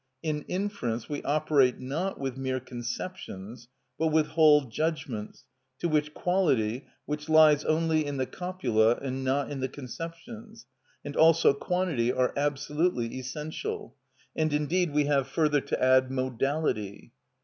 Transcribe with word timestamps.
In 0.23 0.41
inference 0.47 1.07
we 1.07 1.21
operate 1.21 1.79
not 1.79 2.19
with 2.19 2.35
mere 2.35 2.59
conceptions 2.59 3.67
but 3.99 4.07
with 4.07 4.29
whole 4.29 4.61
judgments, 4.61 5.43
to 5.77 5.87
which 5.87 6.15
quality, 6.15 6.87
which 7.05 7.29
lies 7.29 7.63
only 7.65 8.03
in 8.07 8.17
the 8.17 8.25
copula 8.25 8.95
and 8.95 9.23
not 9.23 9.51
in 9.51 9.59
the 9.59 9.69
conceptions, 9.69 10.65
and 11.05 11.15
also 11.15 11.53
quantity 11.53 12.11
are 12.11 12.33
absolutely 12.35 13.15
essential, 13.19 13.95
and 14.35 14.53
indeed 14.53 14.91
we 14.91 15.03
have 15.05 15.27
further 15.27 15.61
to 15.61 15.79
add 15.79 16.09
modality. 16.09 17.11